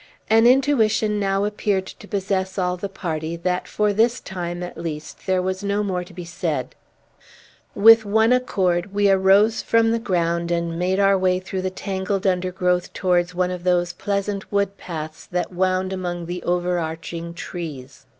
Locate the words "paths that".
14.75-15.53